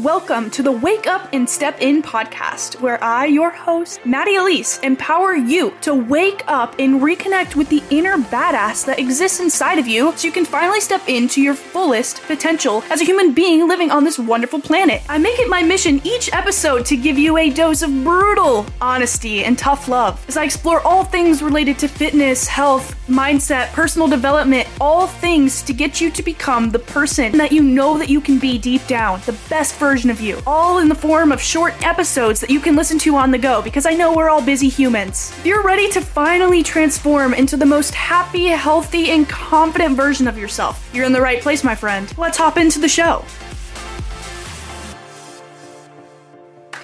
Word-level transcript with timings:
and 0.00 0.04
welcome 0.06 0.48
to 0.48 0.62
the 0.62 0.72
Wake 0.72 1.06
Up 1.06 1.28
and 1.34 1.48
Step 1.48 1.76
In 1.82 2.02
podcast, 2.02 2.80
where 2.80 3.02
I, 3.04 3.26
your 3.26 3.50
host, 3.50 4.00
Maddie 4.06 4.36
Elise, 4.36 4.78
empower 4.78 5.34
you 5.34 5.74
to 5.82 5.94
wake 5.94 6.42
up 6.46 6.74
and 6.78 7.02
reconnect 7.02 7.54
with 7.54 7.68
the 7.68 7.82
inner 7.90 8.16
badass 8.16 8.86
that 8.86 8.98
exists 8.98 9.40
inside 9.40 9.78
of 9.78 9.86
you 9.86 10.12
so 10.16 10.26
you 10.26 10.32
can 10.32 10.46
finally 10.46 10.80
step 10.80 11.06
into 11.06 11.42
your 11.42 11.54
fullest 11.54 12.22
potential 12.22 12.82
as 12.88 13.02
a 13.02 13.04
human 13.04 13.34
being 13.34 13.68
living 13.68 13.90
on 13.90 14.04
this 14.04 14.18
wonderful 14.18 14.60
planet. 14.60 15.02
I 15.08 15.18
make 15.18 15.38
it 15.38 15.50
my 15.50 15.62
mission 15.62 16.00
each 16.04 16.32
episode 16.32 16.86
to 16.86 16.96
give 16.96 17.18
you 17.18 17.36
a 17.36 17.50
dose 17.50 17.82
of 17.82 17.90
brutal 18.02 18.64
honesty 18.80 19.44
and 19.44 19.58
tough 19.58 19.86
love 19.86 20.24
as 20.28 20.36
I 20.38 20.44
explore 20.44 20.80
all 20.80 21.04
things 21.04 21.42
related 21.42 21.78
to 21.80 21.88
fitness, 21.88 22.46
health, 22.46 22.94
mindset, 23.06 23.70
personal 23.72 24.08
development, 24.08 24.66
all 24.80 25.06
things 25.06 25.62
to 25.62 25.74
get 25.74 26.00
you 26.00 26.10
to 26.12 26.22
become 26.22 26.70
the 26.70 26.78
person 26.78 27.36
that 27.36 27.52
you 27.52 27.62
know 27.62 27.98
that 27.98 28.08
you 28.08 28.20
can 28.20 28.38
be 28.38 28.56
deep 28.56 28.86
down, 28.86 29.20
the 29.26 29.38
best 29.50 29.74
version 29.74 29.89
of 29.90 30.20
you, 30.20 30.38
all 30.46 30.78
in 30.78 30.88
the 30.88 30.94
form 30.94 31.32
of 31.32 31.42
short 31.42 31.74
episodes 31.84 32.38
that 32.40 32.48
you 32.48 32.60
can 32.60 32.76
listen 32.76 32.96
to 32.96 33.16
on 33.16 33.32
the 33.32 33.38
go 33.38 33.60
because 33.60 33.86
I 33.86 33.92
know 33.92 34.14
we're 34.14 34.30
all 34.30 34.40
busy 34.40 34.68
humans. 34.68 35.32
If 35.38 35.46
you're 35.46 35.64
ready 35.64 35.90
to 35.90 36.00
finally 36.00 36.62
transform 36.62 37.34
into 37.34 37.56
the 37.56 37.66
most 37.66 37.92
happy, 37.92 38.46
healthy, 38.46 39.10
and 39.10 39.28
confident 39.28 39.96
version 39.96 40.28
of 40.28 40.38
yourself, 40.38 40.88
you're 40.94 41.06
in 41.06 41.12
the 41.12 41.20
right 41.20 41.42
place, 41.42 41.64
my 41.64 41.74
friend. 41.74 42.16
Let's 42.16 42.38
hop 42.38 42.56
into 42.56 42.78
the 42.78 42.88
show. 42.88 43.24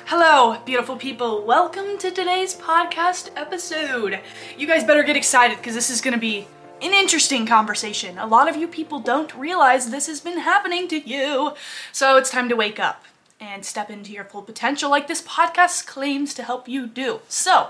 Hello, 0.07 0.59
beautiful 0.65 0.97
people. 0.97 1.45
Welcome 1.45 1.99
to 1.99 2.11
today's 2.11 2.57
podcast 2.57 3.31
episode. 3.37 4.19
You 4.59 4.67
guys 4.67 4.83
better 4.83 5.05
get 5.05 5.15
excited 5.15 5.59
because 5.59 5.77
this 5.77 5.91
is 5.91 6.01
going 6.01 6.15
to 6.15 6.21
be 6.21 6.49
an 6.83 6.93
interesting 6.93 7.47
conversation. 7.47 8.19
A 8.19 8.27
lot 8.27 8.49
of 8.49 8.57
you 8.57 8.69
people 8.69 9.01
don't 9.01 9.35
realize 9.35 9.91
this 9.91 10.07
has 10.07 10.21
been 10.21 10.39
happening 10.39 10.89
to 10.89 10.99
you. 10.99 11.55
So 11.93 12.17
it's 12.17 12.31
time 12.31 12.49
to 12.49 12.57
wake 12.57 12.79
up 12.79 13.05
and 13.41 13.65
step 13.65 13.91
into 13.91 14.13
your 14.13 14.25
full 14.25 14.43
potential 14.43 14.91
like 14.91 15.09
this 15.09 15.23
podcast 15.23 15.87
claims 15.87 16.35
to 16.35 16.43
help 16.43 16.69
you 16.69 16.87
do. 16.87 17.21
So, 17.29 17.69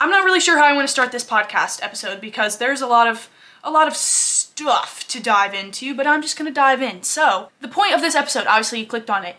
I'm 0.00 0.10
not 0.10 0.24
really 0.24 0.40
sure 0.40 0.58
how 0.58 0.64
I 0.64 0.72
want 0.72 0.88
to 0.88 0.92
start 0.92 1.12
this 1.12 1.24
podcast 1.24 1.80
episode 1.80 2.20
because 2.20 2.58
there's 2.58 2.80
a 2.80 2.88
lot 2.88 3.06
of 3.06 3.28
a 3.62 3.70
lot 3.70 3.86
of 3.86 3.96
stuff 3.96 5.06
to 5.06 5.22
dive 5.22 5.54
into, 5.54 5.94
but 5.94 6.08
I'm 6.08 6.22
just 6.22 6.36
going 6.36 6.50
to 6.50 6.54
dive 6.54 6.82
in. 6.82 7.04
So, 7.04 7.50
the 7.60 7.68
point 7.68 7.94
of 7.94 8.00
this 8.00 8.16
episode, 8.16 8.48
obviously 8.48 8.80
you 8.80 8.86
clicked 8.86 9.10
on 9.10 9.24
it, 9.24 9.36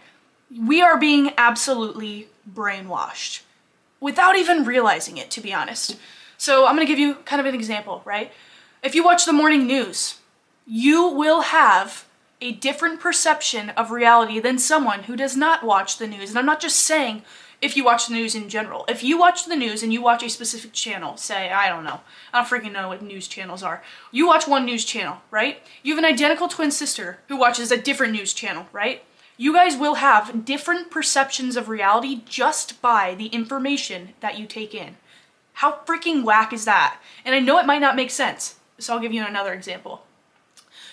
we 0.57 0.81
are 0.81 0.97
being 0.97 1.33
absolutely 1.37 2.29
brainwashed 2.49 3.41
without 3.99 4.37
even 4.37 4.63
realizing 4.63 5.17
it, 5.17 5.29
to 5.31 5.41
be 5.41 5.53
honest. 5.53 5.97
So 6.37 6.65
I'm 6.65 6.75
gonna 6.75 6.85
give 6.85 6.99
you 6.99 7.15
kind 7.25 7.39
of 7.39 7.45
an 7.45 7.55
example, 7.55 8.01
right? 8.03 8.31
If 8.83 8.95
you 8.95 9.03
watch 9.05 9.25
the 9.25 9.31
morning 9.31 9.65
news, 9.65 10.15
you 10.67 11.07
will 11.07 11.39
have 11.39 12.05
a 12.41 12.51
different 12.51 12.99
perception 12.99 13.69
of 13.69 13.91
reality 13.91 14.41
than 14.41 14.59
someone 14.59 15.03
who 15.03 15.15
does 15.15 15.37
not 15.37 15.63
watch 15.63 15.97
the 15.97 16.07
news. 16.07 16.29
And 16.29 16.37
I'm 16.37 16.45
not 16.45 16.59
just 16.59 16.81
saying 16.81 17.21
if 17.61 17.77
you 17.77 17.85
watch 17.85 18.07
the 18.07 18.13
news 18.13 18.35
in 18.35 18.49
general. 18.49 18.83
If 18.89 19.01
you 19.01 19.17
watch 19.17 19.45
the 19.45 19.55
news 19.55 19.83
and 19.83 19.93
you 19.93 20.01
watch 20.01 20.21
a 20.21 20.29
specific 20.29 20.73
channel, 20.73 21.15
say, 21.15 21.49
I 21.49 21.69
don't 21.69 21.85
know, 21.85 22.01
I 22.33 22.41
don't 22.41 22.49
freaking 22.49 22.73
know 22.73 22.89
what 22.89 23.01
news 23.01 23.29
channels 23.29 23.63
are. 23.63 23.81
You 24.11 24.27
watch 24.27 24.49
one 24.49 24.65
news 24.65 24.83
channel, 24.83 25.21
right? 25.31 25.61
You 25.81 25.95
have 25.95 26.03
an 26.03 26.13
identical 26.13 26.49
twin 26.49 26.69
sister 26.69 27.19
who 27.29 27.37
watches 27.37 27.71
a 27.71 27.81
different 27.81 28.11
news 28.11 28.33
channel, 28.33 28.67
right? 28.73 29.01
You 29.37 29.53
guys 29.53 29.77
will 29.77 29.95
have 29.95 30.43
different 30.43 30.91
perceptions 30.91 31.55
of 31.55 31.69
reality 31.69 32.21
just 32.25 32.81
by 32.81 33.15
the 33.15 33.27
information 33.27 34.09
that 34.19 34.37
you 34.37 34.45
take 34.45 34.75
in. 34.75 34.97
How 35.53 35.79
freaking 35.85 36.25
whack 36.25 36.51
is 36.51 36.65
that? 36.65 36.99
And 37.23 37.33
I 37.33 37.39
know 37.39 37.59
it 37.59 37.65
might 37.65 37.79
not 37.79 37.95
make 37.95 38.11
sense, 38.11 38.55
so 38.79 38.93
I'll 38.93 38.99
give 38.99 39.13
you 39.13 39.25
another 39.25 39.53
example. 39.53 40.03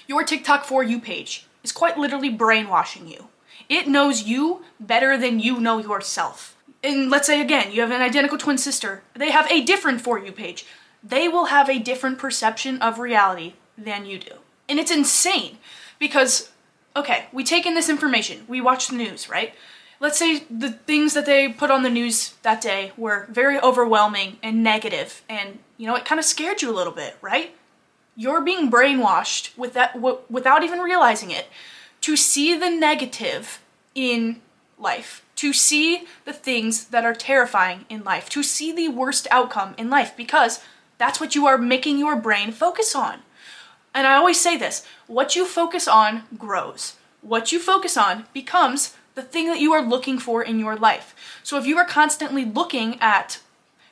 Your 0.06 0.24
TikTok 0.24 0.64
For 0.64 0.82
You 0.82 1.00
page 1.00 1.46
is 1.62 1.72
quite 1.72 1.98
literally 1.98 2.30
brainwashing 2.30 3.08
you. 3.08 3.28
It 3.68 3.88
knows 3.88 4.24
you 4.24 4.62
better 4.78 5.16
than 5.16 5.40
you 5.40 5.60
know 5.60 5.78
yourself. 5.78 6.56
And 6.82 7.10
let's 7.10 7.26
say 7.26 7.40
again, 7.40 7.72
you 7.72 7.80
have 7.82 7.90
an 7.90 8.00
identical 8.00 8.38
twin 8.38 8.58
sister. 8.58 9.02
They 9.14 9.30
have 9.30 9.50
a 9.50 9.62
different 9.62 10.00
For 10.00 10.18
You 10.18 10.32
page. 10.32 10.66
They 11.02 11.28
will 11.28 11.46
have 11.46 11.68
a 11.68 11.78
different 11.78 12.18
perception 12.18 12.80
of 12.82 12.98
reality 12.98 13.54
than 13.76 14.06
you 14.06 14.18
do. 14.18 14.34
And 14.68 14.78
it's 14.78 14.90
insane 14.90 15.58
because 15.98 16.50
okay, 16.96 17.26
we 17.32 17.44
take 17.44 17.66
in 17.66 17.74
this 17.74 17.88
information, 17.88 18.44
we 18.48 18.60
watch 18.60 18.88
the 18.88 18.96
news, 18.96 19.28
right? 19.28 19.54
Let's 20.00 20.18
say 20.18 20.44
the 20.50 20.70
things 20.72 21.14
that 21.14 21.26
they 21.26 21.48
put 21.48 21.70
on 21.70 21.82
the 21.82 21.90
news 21.90 22.34
that 22.42 22.60
day 22.60 22.92
were 22.96 23.26
very 23.30 23.60
overwhelming 23.60 24.38
and 24.42 24.62
negative, 24.62 25.22
and 25.28 25.58
you 25.76 25.86
know, 25.86 25.94
it 25.94 26.04
kind 26.04 26.18
of 26.18 26.24
scared 26.24 26.62
you 26.62 26.70
a 26.70 26.74
little 26.74 26.92
bit, 26.92 27.16
right? 27.20 27.54
You're 28.16 28.40
being 28.40 28.70
brainwashed 28.70 29.56
with 29.56 29.72
that 29.74 29.94
w- 29.94 30.18
without 30.28 30.62
even 30.62 30.80
realizing 30.80 31.30
it 31.30 31.46
to 32.02 32.16
see 32.16 32.56
the 32.56 32.70
negative 32.70 33.60
in 33.94 34.40
life, 34.78 35.24
to 35.36 35.52
see 35.52 36.06
the 36.24 36.32
things 36.32 36.86
that 36.86 37.04
are 37.04 37.14
terrifying 37.14 37.84
in 37.88 38.02
life, 38.02 38.28
to 38.30 38.42
see 38.42 38.72
the 38.72 38.88
worst 38.88 39.26
outcome 39.30 39.74
in 39.78 39.90
life 39.90 40.16
because 40.16 40.60
that's 40.98 41.20
what 41.20 41.34
you 41.34 41.46
are 41.46 41.58
making 41.58 41.98
your 41.98 42.16
brain 42.16 42.52
focus 42.52 42.94
on. 42.94 43.20
And 43.94 44.06
I 44.06 44.14
always 44.14 44.40
say 44.40 44.56
this 44.56 44.86
what 45.06 45.36
you 45.36 45.46
focus 45.46 45.88
on 45.88 46.24
grows. 46.36 46.96
What 47.22 47.52
you 47.52 47.58
focus 47.58 47.96
on 47.96 48.26
becomes 48.32 48.96
the 49.14 49.22
thing 49.22 49.46
that 49.48 49.60
you 49.60 49.72
are 49.72 49.82
looking 49.82 50.18
for 50.18 50.42
in 50.42 50.58
your 50.58 50.76
life. 50.76 51.14
So 51.42 51.58
if 51.58 51.66
you 51.66 51.76
are 51.76 51.84
constantly 51.84 52.44
looking 52.44 52.98
at 53.00 53.40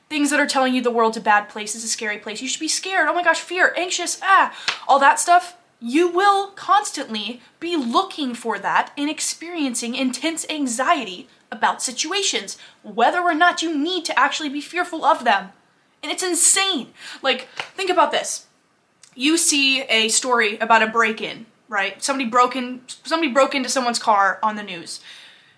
things 0.09 0.31
that 0.31 0.41
are 0.41 0.47
telling 0.47 0.75
you 0.75 0.83
the 0.83 0.91
world's 0.91 1.17
a 1.17 1.21
bad 1.21 1.49
place, 1.49 1.75
is 1.75 1.85
a 1.85 1.89
scary 1.89 2.19
place, 2.19 2.41
you 2.41 2.49
should 2.49 2.61
be 2.61 2.69
scared, 2.69 3.09
oh 3.09 3.15
my 3.15 3.23
gosh, 3.23 3.41
fear, 3.41 3.75
anxious, 3.77 4.19
ah, 4.23 4.55
all 4.87 4.99
that 4.99 5.21
stuff, 5.21 5.57
you 5.81 6.09
will 6.09 6.49
constantly 6.49 7.41
be 7.61 7.77
looking 7.77 8.35
for 8.35 8.59
that 8.59 8.93
and 8.97 9.09
experiencing 9.09 9.95
intense 9.95 10.47
anxiety 10.51 11.29
about 11.53 11.83
situations, 11.83 12.59
whether 12.83 13.21
or 13.21 13.35
not 13.35 13.63
you 13.63 13.77
need 13.77 14.05
to 14.05 14.19
actually 14.19 14.49
be 14.49 14.61
fearful 14.61 15.05
of 15.05 15.25
them. 15.25 15.51
And 16.03 16.13
it's 16.13 16.23
insane. 16.23 16.89
Like, 17.23 17.49
think 17.75 17.91
about 17.91 18.13
this 18.13 18.49
you 19.19 19.37
see 19.37 19.83
a 19.83 20.09
story 20.09 20.57
about 20.59 20.81
a 20.81 20.87
break-in, 20.87 21.45
right? 21.69 22.01
Somebody 22.01 22.31
broke 22.31 22.55
in 22.55 22.83
somebody 22.87 23.33
broke 23.33 23.53
into 23.53 23.69
someone's 23.69 23.99
car 23.99 24.39
on 24.45 24.55
the 24.55 24.63
news. 24.63 25.01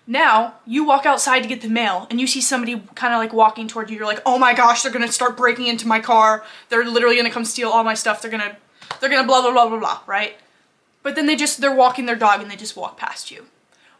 Now, 0.07 0.55
you 0.65 0.83
walk 0.83 1.05
outside 1.05 1.41
to 1.41 1.49
get 1.49 1.61
the 1.61 1.69
mail 1.69 2.07
and 2.09 2.19
you 2.19 2.27
see 2.27 2.41
somebody 2.41 2.81
kind 2.95 3.13
of 3.13 3.19
like 3.19 3.33
walking 3.33 3.67
toward 3.67 3.89
you. 3.89 3.97
You're 3.97 4.05
like, 4.05 4.21
"Oh 4.25 4.37
my 4.37 4.53
gosh, 4.53 4.81
they're 4.81 4.91
going 4.91 5.05
to 5.05 5.11
start 5.11 5.37
breaking 5.37 5.67
into 5.67 5.87
my 5.87 5.99
car. 5.99 6.43
They're 6.69 6.85
literally 6.85 7.15
going 7.15 7.27
to 7.27 7.33
come 7.33 7.45
steal 7.45 7.69
all 7.69 7.83
my 7.83 7.93
stuff. 7.93 8.21
They're 8.21 8.31
going 8.31 8.41
to 8.41 8.57
they're 8.99 9.09
going 9.09 9.21
to 9.21 9.27
blah 9.27 9.41
blah 9.41 9.51
blah 9.51 9.69
blah 9.69 9.79
blah," 9.79 9.99
right? 10.07 10.35
But 11.03 11.15
then 11.15 11.27
they 11.27 11.35
just 11.35 11.61
they're 11.61 11.73
walking 11.73 12.05
their 12.05 12.15
dog 12.15 12.41
and 12.41 12.49
they 12.49 12.55
just 12.55 12.75
walk 12.75 12.97
past 12.97 13.31
you. 13.31 13.45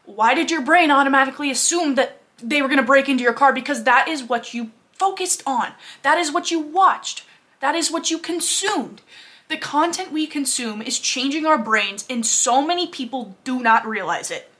Why 0.04 0.34
did 0.34 0.50
your 0.50 0.62
brain 0.62 0.90
automatically 0.90 1.50
assume 1.50 1.94
that 1.94 2.22
they 2.42 2.60
were 2.60 2.68
going 2.68 2.80
to 2.80 2.84
break 2.84 3.08
into 3.08 3.22
your 3.22 3.32
car 3.32 3.52
because 3.52 3.84
that 3.84 4.08
is 4.08 4.22
what 4.22 4.52
you 4.52 4.70
focused 4.92 5.42
on. 5.46 5.72
That 6.02 6.18
is 6.18 6.32
what 6.32 6.50
you 6.50 6.60
watched. 6.60 7.24
That 7.60 7.74
is 7.74 7.90
what 7.90 8.10
you 8.10 8.18
consumed. 8.18 9.00
The 9.48 9.56
content 9.56 10.12
we 10.12 10.26
consume 10.26 10.82
is 10.82 10.98
changing 10.98 11.44
our 11.44 11.58
brains, 11.58 12.06
and 12.08 12.24
so 12.24 12.64
many 12.64 12.86
people 12.86 13.36
do 13.44 13.60
not 13.60 13.86
realize 13.86 14.30
it. 14.30 14.50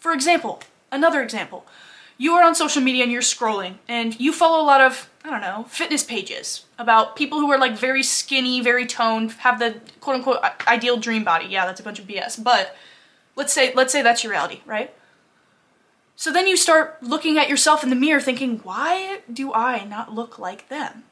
For 0.00 0.12
example, 0.12 0.60
another 0.90 1.22
example. 1.22 1.66
You 2.18 2.32
are 2.34 2.42
on 2.42 2.54
social 2.54 2.82
media 2.82 3.04
and 3.04 3.12
you're 3.12 3.22
scrolling, 3.22 3.76
and 3.88 4.18
you 4.20 4.32
follow 4.32 4.62
a 4.62 4.66
lot 4.66 4.80
of, 4.80 5.08
I 5.24 5.30
don't 5.30 5.40
know, 5.40 5.64
fitness 5.70 6.02
pages 6.02 6.64
about 6.78 7.16
people 7.16 7.40
who 7.40 7.50
are 7.50 7.58
like 7.58 7.76
very 7.78 8.02
skinny, 8.02 8.60
very 8.60 8.86
toned, 8.86 9.32
have 9.32 9.58
the 9.58 9.80
quote 10.00 10.16
unquote 10.16 10.38
ideal 10.66 10.96
dream 10.98 11.24
body. 11.24 11.46
Yeah, 11.46 11.64
that's 11.64 11.80
a 11.80 11.82
bunch 11.84 11.98
of 11.98 12.06
BS. 12.06 12.42
But 12.42 12.76
let's 13.36 13.52
say 13.52 13.72
let's 13.74 13.92
say 13.92 14.02
that's 14.02 14.22
your 14.24 14.32
reality, 14.32 14.60
right? 14.66 14.92
So 16.16 16.30
then 16.30 16.46
you 16.46 16.56
start 16.56 17.02
looking 17.02 17.38
at 17.38 17.48
yourself 17.48 17.82
in 17.82 17.88
the 17.88 17.96
mirror 17.96 18.20
thinking, 18.20 18.58
why 18.58 19.20
do 19.32 19.54
I 19.54 19.84
not 19.84 20.14
look 20.14 20.38
like 20.38 20.68
them? 20.68 21.04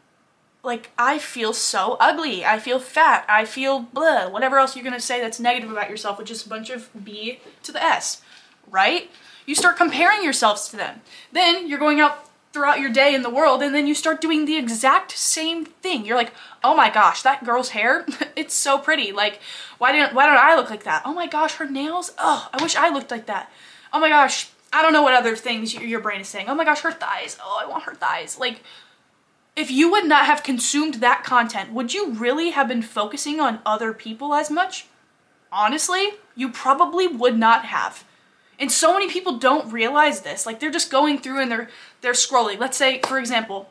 like 0.62 0.90
I 0.98 1.18
feel 1.18 1.52
so 1.52 1.96
ugly. 1.98 2.44
I 2.44 2.58
feel 2.58 2.78
fat. 2.78 3.24
I 3.28 3.44
feel 3.44 3.80
blah. 3.80 4.28
Whatever 4.28 4.58
else 4.58 4.76
you're 4.76 4.84
gonna 4.84 5.00
say 5.00 5.20
that's 5.20 5.40
negative 5.40 5.70
about 5.70 5.90
yourself, 5.90 6.18
which 6.18 6.30
is 6.30 6.44
a 6.44 6.48
bunch 6.48 6.70
of 6.70 6.90
B 7.04 7.40
to 7.62 7.72
the 7.72 7.82
S, 7.82 8.22
right? 8.70 9.10
You 9.46 9.54
start 9.54 9.76
comparing 9.76 10.22
yourselves 10.22 10.68
to 10.68 10.76
them. 10.76 11.00
Then 11.32 11.68
you're 11.68 11.78
going 11.78 12.00
out 12.00 12.28
throughout 12.52 12.80
your 12.80 12.90
day 12.90 13.14
in 13.14 13.22
the 13.22 13.30
world, 13.30 13.62
and 13.62 13.74
then 13.74 13.86
you 13.86 13.94
start 13.94 14.20
doing 14.20 14.44
the 14.44 14.56
exact 14.56 15.12
same 15.12 15.64
thing. 15.64 16.04
You're 16.04 16.16
like, 16.16 16.32
oh 16.64 16.74
my 16.74 16.90
gosh, 16.90 17.22
that 17.22 17.44
girl's 17.44 17.70
hair, 17.70 18.06
it's 18.36 18.54
so 18.54 18.78
pretty. 18.78 19.12
Like, 19.12 19.40
why 19.78 19.92
didn't 19.92 20.14
why 20.14 20.26
don't 20.26 20.38
I 20.38 20.56
look 20.56 20.70
like 20.70 20.84
that? 20.84 21.02
Oh 21.04 21.14
my 21.14 21.26
gosh, 21.26 21.54
her 21.54 21.68
nails. 21.68 22.12
Oh, 22.18 22.48
I 22.52 22.62
wish 22.62 22.76
I 22.76 22.88
looked 22.88 23.10
like 23.10 23.26
that. 23.26 23.50
Oh 23.92 24.00
my 24.00 24.08
gosh, 24.08 24.50
I 24.72 24.82
don't 24.82 24.92
know 24.92 25.02
what 25.02 25.14
other 25.14 25.36
things 25.36 25.74
your 25.74 26.00
brain 26.00 26.20
is 26.20 26.28
saying. 26.28 26.46
Oh 26.48 26.54
my 26.54 26.64
gosh, 26.64 26.80
her 26.80 26.92
thighs. 26.92 27.38
Oh, 27.42 27.60
I 27.62 27.68
want 27.68 27.84
her 27.84 27.94
thighs. 27.94 28.38
Like 28.38 28.62
if 29.58 29.72
you 29.72 29.90
would 29.90 30.06
not 30.06 30.26
have 30.26 30.44
consumed 30.44 30.94
that 30.94 31.24
content, 31.24 31.72
would 31.72 31.92
you 31.92 32.12
really 32.12 32.50
have 32.50 32.68
been 32.68 32.80
focusing 32.80 33.40
on 33.40 33.58
other 33.66 33.92
people 33.92 34.32
as 34.32 34.52
much? 34.52 34.86
Honestly, 35.50 36.10
you 36.36 36.48
probably 36.48 37.08
would 37.08 37.36
not 37.36 37.64
have. 37.64 38.04
And 38.58 38.72
so 38.72 38.92
many 38.92 39.08
people 39.08 39.38
don't 39.38 39.72
realize 39.72 40.22
this. 40.22 40.44
Like 40.44 40.60
they're 40.60 40.70
just 40.70 40.90
going 40.90 41.18
through 41.18 41.40
and 41.40 41.50
they're 41.50 41.68
they're 42.00 42.12
scrolling. 42.12 42.58
Let's 42.58 42.76
say, 42.76 43.00
for 43.06 43.18
example, 43.18 43.70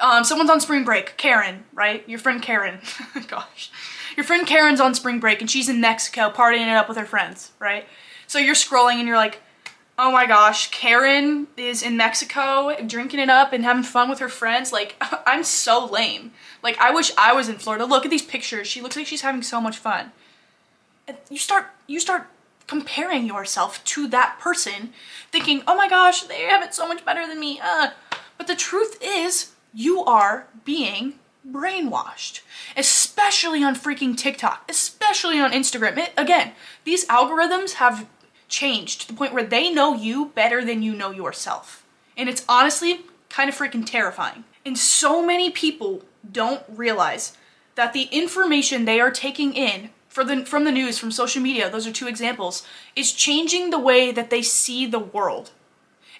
um, 0.00 0.24
someone's 0.24 0.50
on 0.50 0.60
spring 0.60 0.84
break. 0.84 1.16
Karen, 1.16 1.64
right? 1.72 2.08
Your 2.08 2.18
friend 2.18 2.42
Karen. 2.42 2.78
Gosh, 3.28 3.70
your 4.16 4.24
friend 4.24 4.46
Karen's 4.46 4.80
on 4.80 4.94
spring 4.94 5.20
break 5.20 5.40
and 5.40 5.50
she's 5.50 5.68
in 5.68 5.80
Mexico 5.80 6.30
partying 6.30 6.66
it 6.66 6.76
up 6.76 6.88
with 6.88 6.96
her 6.96 7.04
friends, 7.04 7.52
right? 7.58 7.86
So 8.26 8.38
you're 8.38 8.54
scrolling 8.54 8.94
and 8.94 9.06
you're 9.06 9.16
like, 9.16 9.40
oh 9.98 10.10
my 10.10 10.26
gosh, 10.26 10.70
Karen 10.70 11.46
is 11.56 11.82
in 11.82 11.96
Mexico 11.96 12.74
drinking 12.86 13.20
it 13.20 13.30
up 13.30 13.52
and 13.52 13.64
having 13.64 13.82
fun 13.82 14.10
with 14.10 14.18
her 14.18 14.28
friends. 14.28 14.72
Like, 14.72 14.96
I'm 15.26 15.44
so 15.44 15.86
lame. 15.86 16.32
Like, 16.62 16.78
I 16.78 16.90
wish 16.90 17.12
I 17.16 17.32
was 17.32 17.48
in 17.48 17.58
Florida. 17.58 17.84
Look 17.84 18.04
at 18.04 18.10
these 18.10 18.22
pictures. 18.22 18.66
She 18.66 18.80
looks 18.80 18.96
like 18.96 19.06
she's 19.06 19.22
having 19.22 19.42
so 19.42 19.60
much 19.60 19.78
fun. 19.78 20.12
You 21.30 21.38
start, 21.38 21.66
you 21.86 22.00
start 22.00 22.26
comparing 22.66 23.26
yourself 23.26 23.82
to 23.84 24.08
that 24.08 24.38
person, 24.40 24.92
thinking, 25.30 25.62
oh 25.66 25.76
my 25.76 25.88
gosh, 25.88 26.22
they 26.22 26.42
have 26.42 26.62
it 26.62 26.74
so 26.74 26.86
much 26.88 27.04
better 27.04 27.26
than 27.26 27.40
me. 27.40 27.60
Uh. 27.62 27.90
But 28.36 28.46
the 28.46 28.56
truth 28.56 28.98
is, 29.00 29.52
you 29.72 30.02
are 30.04 30.48
being 30.64 31.14
brainwashed, 31.48 32.40
especially 32.76 33.62
on 33.62 33.74
freaking 33.74 34.16
TikTok, 34.16 34.64
especially 34.68 35.38
on 35.38 35.52
Instagram. 35.52 35.98
It, 35.98 36.12
again, 36.16 36.52
these 36.84 37.06
algorithms 37.06 37.74
have 37.74 38.06
changed 38.48 39.02
to 39.02 39.08
the 39.08 39.14
point 39.14 39.34
where 39.34 39.44
they 39.44 39.70
know 39.70 39.94
you 39.94 40.26
better 40.26 40.64
than 40.64 40.82
you 40.82 40.94
know 40.94 41.10
yourself. 41.10 41.84
And 42.16 42.28
it's 42.28 42.44
honestly 42.48 43.02
kind 43.28 43.48
of 43.48 43.56
freaking 43.56 43.84
terrifying. 43.84 44.44
And 44.64 44.78
so 44.78 45.24
many 45.24 45.50
people 45.50 46.02
don't 46.30 46.62
realize 46.68 47.36
that 47.74 47.92
the 47.92 48.04
information 48.04 48.84
they 48.84 49.00
are 49.00 49.10
taking 49.10 49.52
in 49.54 49.90
for 50.14 50.22
the, 50.22 50.46
from 50.46 50.62
the 50.62 50.70
news, 50.70 50.96
from 50.96 51.10
social 51.10 51.42
media, 51.42 51.68
those 51.68 51.88
are 51.88 51.92
two 51.92 52.06
examples, 52.06 52.64
is 52.94 53.10
changing 53.10 53.70
the 53.70 53.80
way 53.80 54.12
that 54.12 54.30
they 54.30 54.42
see 54.42 54.86
the 54.86 55.00
world. 55.00 55.50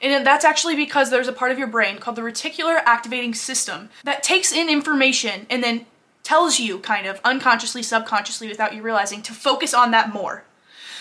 And 0.03 0.27
that's 0.27 0.45
actually 0.45 0.75
because 0.75 1.11
there's 1.11 1.29
a 1.29 1.33
part 1.33 1.53
of 1.53 1.61
your 1.61 1.69
brain 1.69 1.99
called 1.99 2.17
the 2.17 2.23
reticular 2.23 2.83
activating 2.85 3.35
system 3.35 3.91
that 4.03 4.25
takes 4.25 4.53
in 4.53 4.69
information 4.69 5.47
and 5.49 5.63
then 5.63 5.87
tells 6.25 6.59
you, 6.59 6.81
kind 6.81 7.07
of 7.07 7.21
unconsciously, 7.23 7.85
subconsciously, 7.85 8.49
without 8.49 8.75
you 8.75 8.83
realizing, 8.83 9.23
to 9.23 9.33
focus 9.33 9.73
on 9.73 9.93
that 9.93 10.13
more. 10.13 10.43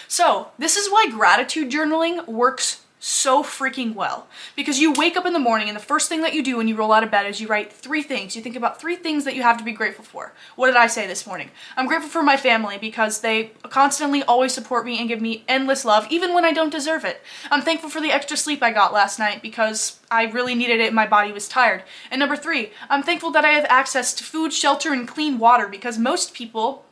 So, 0.08 0.50
this 0.60 0.78
is 0.78 0.92
why 0.92 1.08
gratitude 1.10 1.72
journaling 1.72 2.28
works 2.28 2.83
so 3.04 3.44
freaking 3.44 3.94
well. 3.94 4.28
Because 4.56 4.80
you 4.80 4.94
wake 4.94 5.18
up 5.18 5.26
in 5.26 5.34
the 5.34 5.40
morning 5.40 5.68
and 5.68 5.76
the 5.76 5.82
first 5.82 6.08
thing 6.08 6.22
that 6.22 6.34
you 6.34 6.42
do 6.42 6.56
when 6.56 6.70
you 6.70 6.76
roll 6.76 6.94
out 6.94 7.04
of 7.04 7.12
bed 7.12 7.26
is 7.26 7.42
you 7.42 7.48
write 7.48 7.74
three 7.74 8.02
things. 8.02 8.34
You 8.34 8.42
think 8.42 8.56
about 8.56 8.80
three 8.80 8.96
things 8.96 9.26
that 9.26 9.36
you 9.36 9.42
have 9.42 9.58
to 9.58 9.64
be 9.64 9.74
grateful 9.74 10.06
for. 10.06 10.32
What 10.56 10.68
did 10.68 10.78
I 10.78 10.88
say 10.88 11.06
this 11.06 11.28
morning? 11.28 11.52
I'm 11.76 11.88
grateful 11.88 12.10
for 12.10 12.24
my 12.24 12.38
family 12.38 12.78
because 12.78 13.20
they 13.20 13.52
constantly 13.64 14.24
always 14.24 14.54
support 14.54 14.86
me 14.86 15.00
and 15.00 15.10
give 15.10 15.20
me 15.20 15.44
endless 15.50 15.84
love, 15.84 16.08
even 16.10 16.34
when 16.34 16.46
I 16.46 16.54
don't 16.54 16.72
deserve 16.72 17.04
it. 17.04 17.20
I'm 17.52 17.62
thankful 17.62 17.90
for 17.90 18.00
the 18.00 18.12
extra 18.12 18.38
sleep 18.38 18.64
I 18.64 18.72
got 18.72 18.94
last 18.94 19.20
night 19.20 19.42
because 19.42 20.00
I 20.10 20.24
really 20.24 20.56
needed 20.56 20.80
it 20.80 20.94
my 20.94 21.06
body 21.06 21.34
was 21.34 21.50
tired. 21.50 21.84
And 22.10 22.20
number 22.20 22.38
three, 22.38 22.72
I'm 22.90 23.04
thankful 23.04 23.32
that 23.32 23.44
I 23.44 23.50
have 23.50 23.66
access 23.68 24.14
to 24.14 24.24
food, 24.24 24.54
shelter, 24.54 24.94
and 24.94 25.06
clean 25.06 25.40
water 25.40 25.68
because 25.68 25.98
most 25.98 26.34
people 26.34 26.86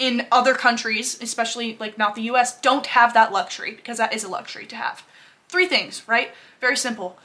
in 0.00 0.26
other 0.32 0.54
countries, 0.54 1.22
especially 1.22 1.76
like 1.78 1.96
not 1.96 2.16
the 2.16 2.22
US, 2.22 2.60
don't 2.60 2.86
have 2.86 3.14
that 3.14 3.30
luxury 3.30 3.70
because 3.70 3.98
that 3.98 4.12
is 4.12 4.24
a 4.24 4.28
luxury 4.28 4.66
to 4.66 4.74
have. 4.74 5.04
Three 5.52 5.66
things, 5.66 6.02
right? 6.08 6.30
Very 6.62 6.78
simple. 6.78 7.18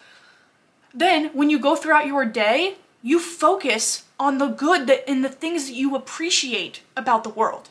Then, 0.94 1.28
when 1.28 1.50
you 1.50 1.58
go 1.58 1.78
throughout 1.78 2.08
your 2.08 2.26
day, 2.26 2.76
you 3.02 3.22
focus 3.22 4.04
on 4.20 4.38
the 4.38 4.48
good 4.48 4.86
that 4.88 5.10
in 5.10 5.22
the 5.22 5.30
things 5.30 5.68
that 5.68 5.76
you 5.76 5.96
appreciate 5.96 6.82
about 6.98 7.24
the 7.24 7.30
world. 7.30 7.70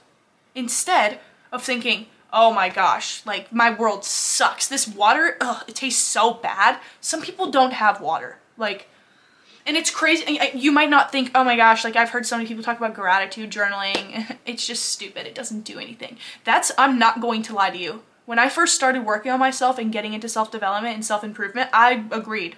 Instead 0.55 1.21
of 1.53 1.63
thinking, 1.63 2.07
oh 2.33 2.55
my 2.55 2.71
gosh, 2.71 3.21
like 3.27 3.53
my 3.53 3.71
world 3.71 4.03
sucks. 4.03 4.67
This 4.67 4.89
water, 4.89 5.37
ugh, 5.43 5.63
it 5.69 5.75
tastes 5.75 6.03
so 6.03 6.33
bad. 6.33 6.79
Some 7.03 7.21
people 7.21 7.51
don't 7.51 7.75
have 7.75 8.01
water. 8.01 8.39
Like, 8.57 8.89
and 9.67 9.77
it's 9.77 9.91
crazy. 9.91 10.41
Uh, 10.41 10.47
you 10.55 10.73
might 10.73 10.89
not 10.89 11.13
think, 11.13 11.33
oh 11.35 11.45
my 11.45 11.57
gosh, 11.57 11.85
like 11.85 11.97
I've 11.97 12.09
heard 12.11 12.25
so 12.25 12.39
many 12.39 12.49
people 12.49 12.65
talk 12.65 12.79
about 12.79 12.95
gratitude 12.95 13.51
journaling. 13.51 14.39
It's 14.47 14.67
just 14.67 14.87
stupid. 14.87 15.27
It 15.27 15.35
doesn't 15.35 15.67
do 15.67 15.79
anything. 15.79 16.17
That's, 16.45 16.73
I'm 16.79 16.99
not 16.99 17.21
going 17.21 17.43
to 17.43 17.55
lie 17.55 17.69
to 17.69 17.77
you. 17.77 18.03
When 18.27 18.39
I 18.39 18.49
first 18.49 18.75
started 18.75 19.05
working 19.05 19.31
on 19.31 19.39
myself 19.39 19.79
and 19.79 19.93
getting 19.93 20.13
into 20.13 20.29
self-development 20.29 20.95
and 20.95 21.05
self-improvement, 21.05 21.71
I 21.73 22.05
agreed. 22.11 22.57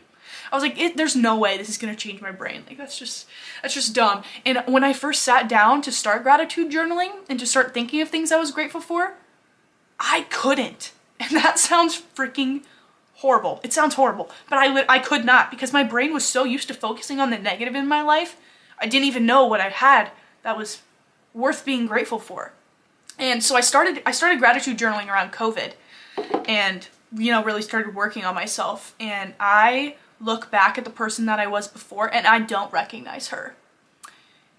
I 0.50 0.56
was 0.56 0.62
like, 0.62 0.96
there's 0.96 1.14
no 1.14 1.36
way 1.36 1.56
this 1.56 1.68
is 1.68 1.78
gonna 1.78 1.94
change 1.94 2.20
my 2.20 2.30
brain. 2.32 2.64
Like 2.66 2.78
that's 2.78 2.98
just, 2.98 3.26
that's 3.62 3.74
just 3.74 3.94
dumb. 3.94 4.22
And 4.46 4.62
when 4.66 4.82
I 4.82 4.92
first 4.92 5.22
sat 5.22 5.48
down 5.48 5.82
to 5.82 5.92
start 5.92 6.22
gratitude 6.22 6.72
journaling 6.72 7.10
and 7.28 7.38
to 7.38 7.46
start 7.46 7.74
thinking 7.74 8.00
of 8.00 8.08
things 8.08 8.32
I 8.32 8.38
was 8.38 8.50
grateful 8.50 8.80
for, 8.80 9.14
I 10.00 10.26
couldn't. 10.30 10.92
And 11.20 11.32
that 11.32 11.58
sounds 11.58 12.00
freaking 12.14 12.62
horrible. 13.14 13.60
It 13.64 13.72
sounds 13.72 13.96
horrible, 13.96 14.30
but 14.48 14.56
I, 14.56 14.84
I 14.88 15.00
could 15.00 15.24
not 15.24 15.50
because 15.50 15.72
my 15.72 15.82
brain 15.82 16.14
was 16.14 16.24
so 16.24 16.44
used 16.44 16.68
to 16.68 16.74
focusing 16.74 17.18
on 17.18 17.30
the 17.30 17.38
negative 17.38 17.74
in 17.74 17.88
my 17.88 18.02
life. 18.02 18.36
I 18.78 18.86
didn't 18.86 19.06
even 19.06 19.26
know 19.26 19.44
what 19.44 19.60
I 19.60 19.68
had 19.68 20.12
that 20.44 20.56
was 20.56 20.82
worth 21.34 21.64
being 21.64 21.88
grateful 21.88 22.20
for. 22.20 22.52
And 23.18 23.42
so 23.42 23.56
I 23.56 23.60
started 23.60 24.02
I 24.06 24.12
started 24.12 24.38
gratitude 24.38 24.78
journaling 24.78 25.08
around 25.08 25.32
COVID 25.32 25.72
and 26.46 26.88
you 27.12 27.32
know 27.32 27.42
really 27.42 27.62
started 27.62 27.94
working 27.94 28.24
on 28.24 28.34
myself 28.34 28.94
and 29.00 29.34
I 29.40 29.96
look 30.20 30.50
back 30.50 30.78
at 30.78 30.84
the 30.84 30.90
person 30.90 31.26
that 31.26 31.38
I 31.38 31.46
was 31.46 31.68
before 31.68 32.12
and 32.12 32.26
I 32.26 32.40
don't 32.40 32.72
recognize 32.72 33.28
her. 33.28 33.54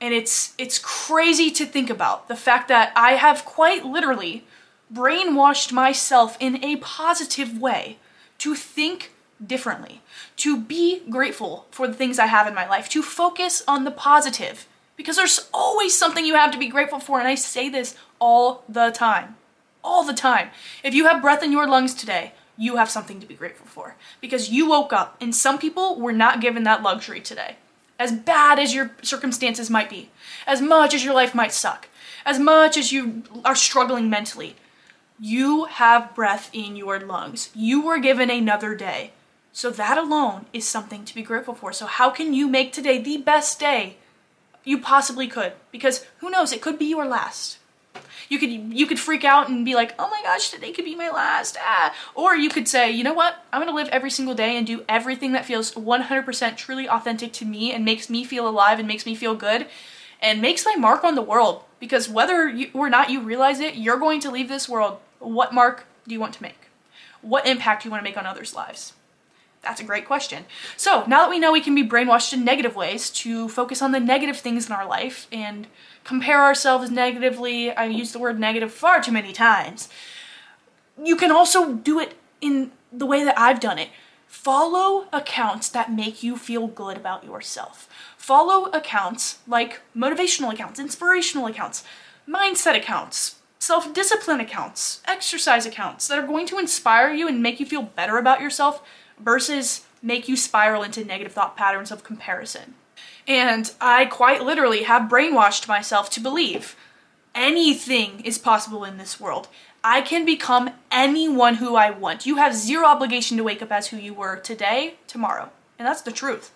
And 0.02 0.14
it's 0.14 0.54
it's 0.58 0.80
crazy 0.80 1.52
to 1.52 1.66
think 1.66 1.90
about 1.90 2.28
the 2.28 2.36
fact 2.36 2.68
that 2.68 2.92
I 2.96 3.14
have 3.14 3.46
quite 3.46 3.86
literally 3.86 4.46
brainwashed 4.94 5.72
myself 5.72 6.38
in 6.40 6.64
a 6.64 6.78
positive 6.78 7.60
way 7.60 7.98
to 8.40 8.56
think 8.56 9.12
differently, 9.46 10.02
to 10.38 10.60
be 10.60 11.02
grateful 11.10 11.68
for 11.72 11.88
the 11.88 11.94
things 11.94 12.20
I 12.20 12.26
have 12.26 12.48
in 12.48 12.54
my 12.54 12.68
life, 12.68 12.90
to 12.90 13.02
focus 13.02 13.64
on 13.68 13.84
the 13.84 13.92
positive 13.92 14.68
because 15.00 15.16
there's 15.16 15.48
always 15.54 15.98
something 15.98 16.26
you 16.26 16.36
have 16.36 16.52
to 16.52 16.58
be 16.58 16.68
grateful 16.68 17.00
for. 17.00 17.20
And 17.20 17.28
I 17.28 17.36
say 17.36 17.70
this 17.70 17.96
all 18.20 18.66
the 18.68 18.90
time. 18.90 19.38
All 19.82 20.04
the 20.04 20.14
time. 20.14 20.50
If 20.84 20.94
you 20.94 21.08
have 21.08 21.22
breath 21.22 21.42
in 21.42 21.54
your 21.54 21.70
lungs 21.70 21.94
today, 21.94 22.34
you 22.58 22.76
have 22.76 22.90
something 22.90 23.22
to 23.22 23.26
be 23.26 23.34
grateful 23.34 23.66
for 23.66 23.96
because 24.20 24.50
you 24.50 24.68
woke 24.68 24.92
up 24.92 25.16
and 25.22 25.34
some 25.34 25.58
people 25.58 25.98
were 25.98 26.12
not 26.12 26.42
given 26.42 26.64
that 26.64 26.84
luxury 26.84 27.22
today. 27.22 27.56
As 27.98 28.12
bad 28.12 28.60
as 28.60 28.74
your 28.74 28.92
circumstances 29.02 29.70
might 29.70 29.90
be, 29.90 30.10
as 30.46 30.62
much 30.62 30.94
as 30.94 31.06
your 31.06 31.14
life 31.14 31.34
might 31.34 31.54
suck, 31.54 31.88
as 32.26 32.38
much 32.38 32.76
as 32.76 32.92
you 32.92 33.24
are 33.46 33.56
struggling 33.56 34.10
mentally, 34.10 34.58
you 35.18 35.64
have 35.64 36.14
breath 36.14 36.50
in 36.52 36.76
your 36.76 37.00
lungs. 37.00 37.52
You 37.56 37.82
were 37.82 38.00
given 38.00 38.30
another 38.30 38.76
day. 38.76 39.14
So 39.54 39.70
that 39.70 39.98
alone 39.98 40.48
is 40.52 40.68
something 40.68 41.06
to 41.06 41.16
be 41.16 41.22
grateful 41.22 41.56
for. 41.56 41.72
So 41.72 41.86
how 41.86 42.10
can 42.10 42.34
you 42.34 42.50
make 42.50 42.74
today 42.74 43.02
the 43.02 43.16
best 43.16 43.62
day 43.62 43.96
you 44.70 44.78
possibly 44.78 45.28
could 45.28 45.54
because 45.72 46.06
who 46.20 46.30
knows 46.30 46.54
it 46.54 46.62
could 46.62 46.78
be 46.78 46.86
your 46.86 47.08
last. 47.08 47.58
You 48.30 48.38
could 48.38 48.52
you 48.52 48.86
could 48.86 49.00
freak 49.00 49.26
out 49.26 49.50
and 49.50 49.66
be 49.66 49.74
like 49.74 49.96
oh 49.98 50.08
my 50.12 50.22
gosh 50.22 50.52
today 50.52 50.72
could 50.72 50.86
be 50.86 50.96
my 50.96 51.10
last 51.10 51.58
ah. 51.60 51.96
Or 52.14 52.36
you 52.36 52.50
could 52.52 52.68
say 52.68 52.92
you 52.92 53.04
know 53.04 53.16
what? 53.16 53.44
I'm 53.52 53.62
gonna 53.62 53.76
live 53.76 53.90
every 53.90 54.12
single 54.12 54.36
day 54.36 54.56
and 54.56 54.68
do 54.68 54.86
everything 54.88 55.32
that 55.32 55.46
feels 55.46 55.72
100% 55.72 56.56
truly 56.56 56.88
authentic 56.88 57.34
to 57.34 57.46
me 57.46 57.74
and 57.74 57.84
makes 57.84 58.12
me 58.12 58.24
feel 58.24 58.48
alive 58.48 58.78
and 58.78 58.88
makes 58.88 59.08
me 59.08 59.16
feel 59.16 59.34
good 59.34 59.66
and 60.22 60.40
makes 60.40 60.64
my 60.64 60.76
mark 60.76 61.04
on 61.04 61.16
the 61.16 61.24
world. 61.24 61.64
Because 61.80 62.08
whether 62.08 62.48
you, 62.48 62.70
or 62.72 62.92
not 62.92 63.10
you 63.10 63.22
realize 63.22 63.60
it 63.60 63.74
you're 63.74 63.98
going 63.98 64.20
to 64.20 64.30
leave 64.30 64.50
this 64.50 64.70
world. 64.70 65.00
What 65.18 65.52
mark 65.52 65.88
do 66.08 66.14
you 66.14 66.20
want 66.20 66.36
to 66.36 66.44
make? 66.44 66.70
What 67.24 67.48
impact 67.48 67.82
do 67.82 67.88
you 67.88 67.92
want 67.92 68.04
to 68.04 68.08
make 68.08 68.18
on 68.18 68.28
others 68.28 68.54
lives 68.54 68.94
that's 69.62 69.82
a 69.82 69.84
great 69.84 70.06
question. 70.06 70.46
So 70.78 71.04
now 71.06 71.24
that 71.24 71.30
we 71.30 71.40
know 71.40 71.52
we 71.52 71.62
can 71.62 71.76
be 71.76 71.88
brainwashed 71.88 72.34
in 72.34 72.46
negative 72.46 72.76
ways 72.76 73.10
to 73.12 73.50
focus 73.50 73.82
on 73.82 73.92
the 73.92 74.00
negative 74.00 74.38
things 74.38 74.68
in 74.68 74.72
our 74.72 74.88
life 74.88 75.28
and 75.32 75.68
compare 76.04 76.42
ourselves 76.42 76.90
negatively, 76.90 77.72
I 77.72 77.86
use 77.86 78.14
the 78.14 78.20
word 78.20 78.40
negative 78.40 78.72
far 78.72 79.02
too 79.02 79.12
many 79.12 79.34
times, 79.34 79.90
you 81.02 81.16
can 81.16 81.32
also 81.32 81.74
do 81.74 82.00
it 82.00 82.16
in 82.42 82.72
the 82.92 83.06
way 83.06 83.24
that 83.24 83.38
I've 83.38 83.60
done 83.60 83.80
it. 83.80 83.90
Follow 84.28 85.08
accounts 85.12 85.70
that 85.70 85.92
make 85.92 86.24
you 86.24 86.38
feel 86.38 86.68
good 86.68 86.98
about 86.98 87.26
yourself. 87.26 87.90
Follow 88.18 88.66
accounts 88.72 89.40
like 89.48 89.82
motivational 89.96 90.54
accounts, 90.54 90.80
inspirational 90.80 91.48
accounts, 91.48 91.84
mindset 92.28 92.78
accounts, 92.78 93.36
self 93.58 93.92
discipline 93.94 94.40
accounts, 94.40 95.02
exercise 95.06 95.66
accounts 95.66 96.08
that 96.08 96.20
are 96.20 96.28
going 96.28 96.46
to 96.48 96.60
inspire 96.60 97.12
you 97.12 97.28
and 97.28 97.42
make 97.42 97.60
you 97.60 97.66
feel 97.66 97.82
better 97.82 98.18
about 98.18 98.40
yourself 98.40 98.84
versus 99.20 99.86
make 100.02 100.28
you 100.28 100.36
spiral 100.36 100.84
into 100.84 101.04
negative 101.04 101.34
thought 101.34 101.58
patterns 101.58 101.92
of 101.92 102.04
comparison. 102.04 102.76
And 103.28 103.72
I 103.80 104.06
quite 104.06 104.44
literally 104.44 104.84
have 104.84 105.10
brainwashed 105.10 105.68
myself 105.68 106.10
to 106.12 106.20
believe 106.20 106.76
anything 107.36 108.22
is 108.22 108.38
possible 108.38 108.84
in 108.84 108.98
this 108.98 109.20
world. 109.20 109.48
I 109.84 110.02
can 110.02 110.26
become 110.26 110.72
anyone 110.92 111.56
who 111.56 111.76
I 111.76 111.90
want. 111.90 112.26
You 112.26 112.38
have 112.38 112.56
zero 112.56 112.86
obligation 112.86 113.38
to 113.38 113.44
wake 113.44 113.62
up 113.62 113.72
as 113.72 113.88
who 113.88 113.98
you 113.98 114.14
were 114.14 114.38
today, 114.38 114.96
tomorrow. 115.08 115.52
And 115.78 115.88
that's 115.88 116.02
the 116.02 116.12
truth. 116.12 116.52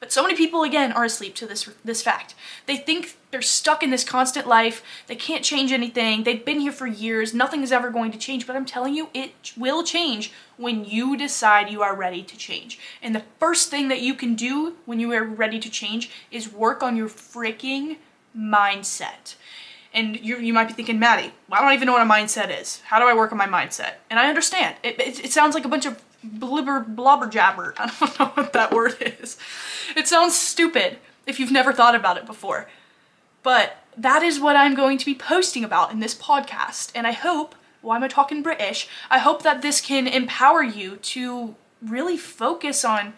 But 0.00 0.12
so 0.12 0.22
many 0.22 0.36
people, 0.36 0.62
again, 0.62 0.92
are 0.92 1.04
asleep 1.04 1.34
to 1.36 1.46
this, 1.46 1.68
this 1.84 2.02
fact. 2.02 2.34
They 2.66 2.76
think 2.76 3.16
they're 3.30 3.42
stuck 3.42 3.82
in 3.82 3.90
this 3.90 4.04
constant 4.04 4.46
life, 4.46 4.82
they 5.06 5.16
can't 5.16 5.44
change 5.44 5.72
anything, 5.72 6.22
they've 6.22 6.44
been 6.44 6.60
here 6.60 6.72
for 6.72 6.86
years, 6.86 7.34
nothing 7.34 7.62
is 7.62 7.72
ever 7.72 7.90
going 7.90 8.12
to 8.12 8.18
change. 8.18 8.46
But 8.46 8.54
I'm 8.54 8.64
telling 8.64 8.94
you, 8.94 9.08
it 9.12 9.52
will 9.56 9.82
change 9.82 10.32
when 10.56 10.84
you 10.84 11.16
decide 11.16 11.70
you 11.70 11.82
are 11.82 11.96
ready 11.96 12.22
to 12.22 12.36
change. 12.36 12.78
And 13.02 13.14
the 13.14 13.24
first 13.40 13.70
thing 13.70 13.88
that 13.88 14.00
you 14.00 14.14
can 14.14 14.34
do 14.34 14.76
when 14.86 15.00
you 15.00 15.12
are 15.12 15.24
ready 15.24 15.58
to 15.58 15.70
change 15.70 16.10
is 16.30 16.52
work 16.52 16.82
on 16.82 16.96
your 16.96 17.08
freaking 17.08 17.96
mindset. 18.36 19.34
And 19.92 20.20
you, 20.20 20.36
you 20.38 20.52
might 20.52 20.68
be 20.68 20.74
thinking, 20.74 20.98
Maddie, 20.98 21.32
I 21.50 21.60
don't 21.60 21.72
even 21.72 21.86
know 21.86 21.94
what 21.94 22.02
a 22.02 22.10
mindset 22.10 22.56
is. 22.56 22.82
How 22.86 22.98
do 22.98 23.06
I 23.06 23.14
work 23.14 23.32
on 23.32 23.38
my 23.38 23.46
mindset? 23.46 23.94
And 24.10 24.20
I 24.20 24.28
understand. 24.28 24.76
It, 24.82 25.00
it, 25.00 25.24
it 25.24 25.32
sounds 25.32 25.54
like 25.54 25.64
a 25.64 25.68
bunch 25.68 25.86
of 25.86 26.02
blibber 26.24 26.84
blobber 26.94 27.28
jabber. 27.28 27.74
I 27.78 27.86
don't 27.98 28.18
know 28.18 28.26
what 28.34 28.52
that 28.52 28.72
word 28.72 28.96
is. 29.20 29.38
It 29.96 30.08
sounds 30.08 30.36
stupid 30.36 30.98
if 31.26 31.38
you've 31.38 31.52
never 31.52 31.72
thought 31.72 31.94
about 31.94 32.16
it 32.16 32.26
before. 32.26 32.68
But 33.42 33.76
that 33.96 34.22
is 34.22 34.40
what 34.40 34.56
I'm 34.56 34.74
going 34.74 34.98
to 34.98 35.06
be 35.06 35.14
posting 35.14 35.64
about 35.64 35.92
in 35.92 36.00
this 36.00 36.14
podcast. 36.14 36.92
And 36.94 37.06
I 37.06 37.12
hope, 37.12 37.54
why 37.82 37.96
am 37.96 38.04
I 38.04 38.08
talking 38.08 38.42
British? 38.42 38.88
I 39.10 39.18
hope 39.18 39.42
that 39.42 39.62
this 39.62 39.80
can 39.80 40.06
empower 40.06 40.62
you 40.62 40.96
to 40.96 41.54
really 41.82 42.16
focus 42.16 42.84
on 42.84 43.14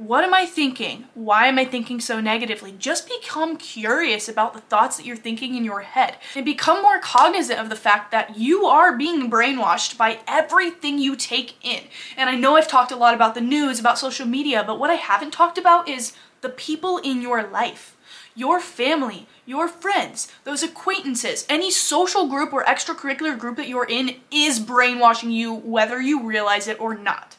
what 0.00 0.24
am 0.24 0.32
I 0.32 0.46
thinking? 0.46 1.04
Why 1.12 1.46
am 1.48 1.58
I 1.58 1.66
thinking 1.66 2.00
so 2.00 2.22
negatively? 2.22 2.72
Just 2.72 3.06
become 3.06 3.58
curious 3.58 4.30
about 4.30 4.54
the 4.54 4.62
thoughts 4.62 4.96
that 4.96 5.04
you're 5.04 5.14
thinking 5.14 5.54
in 5.54 5.62
your 5.62 5.80
head 5.80 6.16
and 6.34 6.42
become 6.42 6.80
more 6.80 6.98
cognizant 7.00 7.60
of 7.60 7.68
the 7.68 7.76
fact 7.76 8.10
that 8.10 8.38
you 8.38 8.64
are 8.64 8.96
being 8.96 9.30
brainwashed 9.30 9.98
by 9.98 10.20
everything 10.26 10.98
you 10.98 11.16
take 11.16 11.54
in. 11.62 11.82
And 12.16 12.30
I 12.30 12.36
know 12.36 12.56
I've 12.56 12.66
talked 12.66 12.92
a 12.92 12.96
lot 12.96 13.14
about 13.14 13.34
the 13.34 13.42
news, 13.42 13.78
about 13.78 13.98
social 13.98 14.24
media, 14.24 14.64
but 14.66 14.78
what 14.78 14.88
I 14.88 14.94
haven't 14.94 15.34
talked 15.34 15.58
about 15.58 15.86
is 15.86 16.14
the 16.40 16.48
people 16.48 16.96
in 16.96 17.20
your 17.20 17.46
life. 17.46 17.94
Your 18.34 18.58
family, 18.58 19.26
your 19.44 19.68
friends, 19.68 20.32
those 20.44 20.62
acquaintances, 20.62 21.44
any 21.46 21.70
social 21.70 22.26
group 22.26 22.54
or 22.54 22.64
extracurricular 22.64 23.38
group 23.38 23.58
that 23.58 23.68
you're 23.68 23.84
in 23.84 24.16
is 24.30 24.60
brainwashing 24.60 25.30
you 25.30 25.52
whether 25.52 26.00
you 26.00 26.26
realize 26.26 26.68
it 26.68 26.80
or 26.80 26.94
not. 26.94 27.36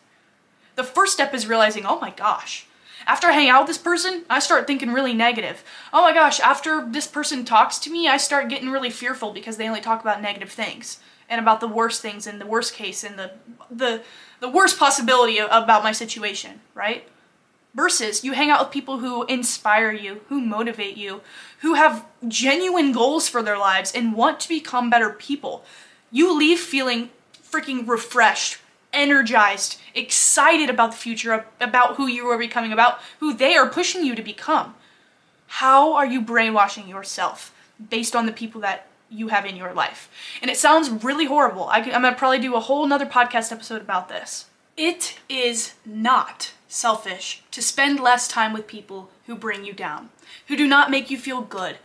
The 0.76 0.84
first 0.84 1.14
step 1.14 1.34
is 1.34 1.48
realizing, 1.48 1.86
oh 1.86 2.00
my 2.00 2.12
gosh, 2.12 2.66
after 3.06 3.28
I 3.28 3.34
hang 3.34 3.50
out 3.50 3.62
with 3.62 3.68
this 3.68 3.78
person, 3.78 4.24
I 4.30 4.40
start 4.40 4.68
thinking 4.68 4.94
really 4.94 5.14
negative. 5.14 5.64
Oh 5.92 6.02
my 6.02 6.14
gosh, 6.14 6.40
after 6.40 6.86
this 6.88 7.08
person 7.08 7.46
talks 7.46 7.80
to 7.80 7.90
me, 7.90 8.08
I 8.08 8.18
start 8.18 8.50
getting 8.50 8.70
really 8.70 8.90
fearful 8.90 9.34
because 9.34 9.58
they 9.58 9.68
only 9.68 9.82
talk 9.82 10.02
about 10.02 10.22
negative 10.22 10.52
things 10.52 11.00
and 11.30 11.40
about 11.40 11.62
the 11.62 11.68
worst 11.68 12.02
things 12.02 12.28
and 12.28 12.40
the 12.40 12.46
worst 12.46 12.74
case 12.74 13.04
and 13.04 13.18
the 13.18 13.32
the 13.70 14.02
the 14.40 14.50
worst 14.50 14.78
possibility 14.78 15.38
about 15.38 15.84
my 15.84 15.92
situation, 15.92 16.62
right? 16.76 17.08
Versus 17.74 18.24
you 18.24 18.34
hang 18.34 18.50
out 18.50 18.60
with 18.60 18.74
people 18.74 19.00
who 19.00 19.24
inspire 19.26 19.92
you, 19.92 20.22
who 20.28 20.42
motivate 20.42 20.98
you, 20.98 21.22
who 21.60 21.76
have 21.76 22.06
genuine 22.28 22.92
goals 22.92 23.30
for 23.30 23.42
their 23.42 23.58
lives 23.58 23.94
and 23.94 24.14
want 24.14 24.40
to 24.42 24.50
become 24.50 24.90
better 24.90 25.10
people. 25.10 25.64
You 26.12 26.38
leave 26.38 26.60
feeling 26.60 27.12
freaking 27.42 27.88
refreshed, 27.88 28.58
energized, 28.94 29.80
excited 29.96 30.70
about 30.70 30.92
the 30.92 30.98
future, 30.98 31.46
about 31.60 31.96
who 31.96 32.08
you 32.08 32.28
are 32.28 32.38
becoming, 32.38 32.72
about 32.72 33.00
who 33.20 33.34
they 33.34 33.56
are 33.56 33.70
pushing 33.70 34.06
you 34.06 34.16
to 34.16 34.22
become. 34.22 34.76
How 35.48 35.94
are 35.94 36.06
you 36.06 36.22
brainwashing 36.22 36.88
yourself 36.88 37.54
based 37.90 38.16
on 38.16 38.26
the 38.26 38.32
people 38.32 38.62
that 38.62 38.88
you 39.10 39.28
have 39.30 39.46
in 39.46 39.56
your 39.56 39.74
life? 39.74 40.10
And 40.42 40.50
it 40.50 40.58
sounds 40.58 41.04
really 41.04 41.26
horrible. 41.26 41.66
I 41.66 41.80
am 41.80 42.02
gonna 42.02 42.16
probably 42.16 42.40
do 42.40 42.56
a 42.56 42.60
whole 42.60 42.86
nother 42.88 43.06
podcast 43.06 43.52
episode 43.52 43.82
about 43.82 44.10
this. 44.10 44.46
It 44.78 45.20
is 45.28 45.74
not 45.86 46.54
selfish 46.68 47.44
to 47.52 47.62
spend 47.62 48.00
less 48.00 48.28
time 48.28 48.54
with 48.54 48.66
people 48.66 49.10
who 49.28 49.36
bring 49.36 49.66
you 49.66 49.74
down, 49.74 50.10
who 50.48 50.56
do 50.56 50.68
not 50.68 50.90
make 50.90 51.12
you 51.12 51.18
feel 51.18 51.42
good. 51.42 51.78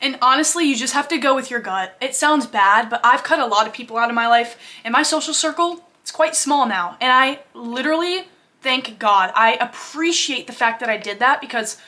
And 0.00 0.18
honestly, 0.20 0.64
you 0.64 0.74
just 0.74 0.94
have 0.94 1.06
to 1.08 1.18
go 1.18 1.36
with 1.36 1.48
your 1.48 1.60
gut. 1.60 1.96
It 2.00 2.16
sounds 2.16 2.48
bad, 2.48 2.90
but 2.90 3.00
I've 3.04 3.22
cut 3.22 3.38
a 3.38 3.46
lot 3.46 3.68
of 3.68 3.72
people 3.72 3.96
out 3.96 4.08
of 4.08 4.16
my 4.16 4.26
life, 4.26 4.58
and 4.84 4.90
my 4.90 5.04
social 5.04 5.32
circle 5.32 5.88
it's 6.02 6.10
quite 6.10 6.36
small 6.36 6.66
now. 6.66 6.96
And 7.00 7.10
I 7.10 7.40
literally, 7.54 8.24
thank 8.60 8.98
God, 8.98 9.32
I 9.34 9.54
appreciate 9.54 10.46
the 10.46 10.52
fact 10.52 10.80
that 10.80 10.88
I 10.88 10.96
did 10.96 11.20
that 11.20 11.40
because 11.40 11.78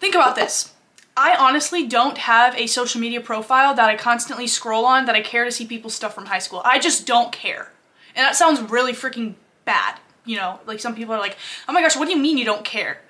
think 0.00 0.14
about 0.14 0.36
this. 0.36 0.72
I 1.16 1.34
honestly 1.34 1.86
don't 1.86 2.16
have 2.16 2.54
a 2.54 2.68
social 2.68 3.00
media 3.00 3.20
profile 3.20 3.74
that 3.74 3.88
I 3.88 3.96
constantly 3.96 4.46
scroll 4.46 4.84
on 4.84 5.06
that 5.06 5.16
I 5.16 5.20
care 5.20 5.44
to 5.44 5.50
see 5.50 5.66
people's 5.66 5.94
stuff 5.94 6.14
from 6.14 6.26
high 6.26 6.38
school. 6.38 6.62
I 6.64 6.78
just 6.78 7.06
don't 7.06 7.32
care. 7.32 7.72
And 8.14 8.24
that 8.24 8.36
sounds 8.36 8.60
really 8.60 8.92
freaking 8.92 9.34
bad. 9.64 9.98
You 10.24 10.36
know, 10.36 10.60
like 10.64 10.78
some 10.78 10.94
people 10.94 11.14
are 11.14 11.18
like, 11.18 11.36
oh 11.68 11.72
my 11.72 11.82
gosh, 11.82 11.96
what 11.96 12.06
do 12.06 12.12
you 12.12 12.20
mean 12.20 12.38
you 12.38 12.44
don't 12.44 12.64
care? 12.64 13.00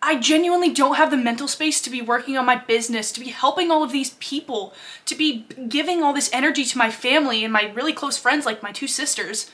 I 0.00 0.16
genuinely 0.18 0.72
don't 0.72 0.94
have 0.94 1.10
the 1.10 1.16
mental 1.16 1.48
space 1.48 1.80
to 1.82 1.90
be 1.90 2.00
working 2.00 2.38
on 2.38 2.46
my 2.46 2.56
business, 2.56 3.10
to 3.12 3.20
be 3.20 3.28
helping 3.28 3.70
all 3.70 3.82
of 3.82 3.92
these 3.92 4.10
people, 4.20 4.72
to 5.04 5.14
be 5.14 5.44
giving 5.68 6.02
all 6.02 6.12
this 6.12 6.30
energy 6.32 6.64
to 6.64 6.78
my 6.78 6.90
family 6.90 7.44
and 7.44 7.52
my 7.52 7.72
really 7.74 7.92
close 7.92 8.16
friends 8.16 8.46
like 8.46 8.62
my 8.62 8.72
two 8.72 8.86
sisters 8.86 9.50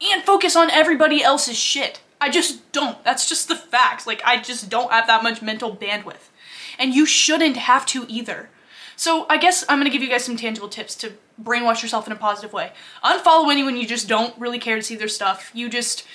and 0.00 0.22
focus 0.22 0.56
on 0.56 0.70
everybody 0.70 1.22
else's 1.22 1.56
shit. 1.56 2.00
I 2.20 2.30
just 2.30 2.70
don't. 2.72 3.02
That's 3.04 3.28
just 3.28 3.48
the 3.48 3.56
facts. 3.56 4.06
Like, 4.06 4.22
I 4.24 4.40
just 4.40 4.68
don't 4.68 4.90
have 4.90 5.06
that 5.06 5.22
much 5.22 5.42
mental 5.42 5.76
bandwidth. 5.76 6.28
And 6.78 6.94
you 6.94 7.06
shouldn't 7.06 7.56
have 7.56 7.86
to 7.86 8.04
either. 8.08 8.50
So, 8.96 9.26
I 9.28 9.36
guess 9.36 9.64
I'm 9.68 9.78
gonna 9.78 9.90
give 9.90 10.02
you 10.02 10.08
guys 10.08 10.24
some 10.24 10.36
tangible 10.36 10.68
tips 10.68 10.94
to 10.96 11.12
brainwash 11.42 11.82
yourself 11.82 12.06
in 12.06 12.12
a 12.12 12.16
positive 12.16 12.52
way. 12.52 12.72
Unfollow 13.04 13.50
anyone 13.50 13.76
you 13.76 13.86
just 13.86 14.08
don't 14.08 14.38
really 14.38 14.58
care 14.58 14.76
to 14.76 14.82
see 14.82 14.96
their 14.96 15.08
stuff. 15.08 15.50
You 15.52 15.68
just, 15.68 16.06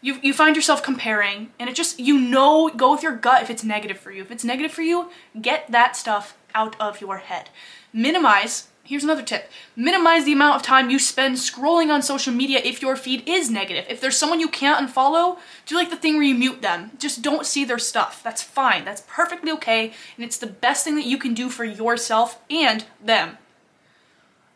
you, 0.00 0.18
you 0.22 0.32
find 0.32 0.56
yourself 0.56 0.82
comparing, 0.82 1.50
and 1.58 1.68
it 1.68 1.76
just, 1.76 2.00
you 2.00 2.18
know, 2.18 2.70
go 2.70 2.92
with 2.92 3.02
your 3.02 3.14
gut 3.14 3.42
if 3.42 3.50
it's 3.50 3.62
negative 3.62 3.98
for 3.98 4.10
you. 4.10 4.22
If 4.22 4.30
it's 4.30 4.44
negative 4.44 4.72
for 4.72 4.82
you, 4.82 5.10
get 5.40 5.70
that 5.70 5.96
stuff 5.96 6.36
out 6.54 6.74
of 6.80 7.02
your 7.02 7.18
head. 7.18 7.50
Minimize 7.92 8.68
Here's 8.90 9.04
another 9.04 9.22
tip. 9.22 9.48
Minimize 9.76 10.24
the 10.24 10.32
amount 10.32 10.56
of 10.56 10.62
time 10.62 10.90
you 10.90 10.98
spend 10.98 11.36
scrolling 11.36 11.94
on 11.94 12.02
social 12.02 12.34
media 12.34 12.60
if 12.64 12.82
your 12.82 12.96
feed 12.96 13.22
is 13.24 13.48
negative. 13.48 13.84
If 13.88 14.00
there's 14.00 14.18
someone 14.18 14.40
you 14.40 14.48
can't 14.48 14.84
unfollow, 14.84 15.38
do 15.64 15.76
like 15.76 15.90
the 15.90 15.96
thing 15.96 16.14
where 16.14 16.24
you 16.24 16.34
mute 16.34 16.60
them. 16.60 16.90
Just 16.98 17.22
don't 17.22 17.46
see 17.46 17.64
their 17.64 17.78
stuff. 17.78 18.20
That's 18.24 18.42
fine. 18.42 18.84
That's 18.84 19.04
perfectly 19.06 19.52
okay. 19.52 19.92
And 20.16 20.24
it's 20.24 20.38
the 20.38 20.48
best 20.48 20.82
thing 20.82 20.96
that 20.96 21.06
you 21.06 21.18
can 21.18 21.34
do 21.34 21.50
for 21.50 21.64
yourself 21.64 22.40
and 22.50 22.84
them. 23.00 23.38